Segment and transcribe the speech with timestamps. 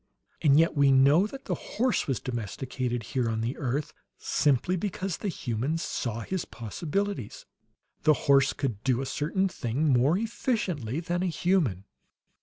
[0.41, 5.17] And yet we know that the horse was domesticated, here on the earth, simply because
[5.17, 7.45] the humans saw his possibilities;
[8.01, 11.85] the horse could do a certain thing more efficiently than a human.